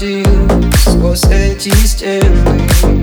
[0.00, 0.22] partir,
[0.98, 2.99] você te estende.